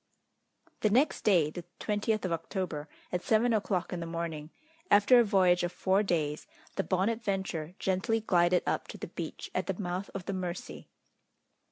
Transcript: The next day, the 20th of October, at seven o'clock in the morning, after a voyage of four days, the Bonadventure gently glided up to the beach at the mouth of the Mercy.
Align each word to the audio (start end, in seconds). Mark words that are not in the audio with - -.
The 0.79 0.89
next 0.89 1.21
day, 1.23 1.51
the 1.51 1.63
20th 1.79 2.25
of 2.25 2.31
October, 2.31 2.89
at 3.11 3.21
seven 3.21 3.53
o'clock 3.53 3.93
in 3.93 3.99
the 3.99 4.07
morning, 4.07 4.49
after 4.89 5.19
a 5.19 5.23
voyage 5.23 5.61
of 5.63 5.71
four 5.71 6.01
days, 6.01 6.47
the 6.75 6.83
Bonadventure 6.83 7.75
gently 7.77 8.19
glided 8.19 8.63
up 8.65 8.87
to 8.87 8.97
the 8.97 9.09
beach 9.09 9.51
at 9.53 9.67
the 9.67 9.79
mouth 9.79 10.09
of 10.15 10.25
the 10.25 10.33
Mercy. 10.33 10.89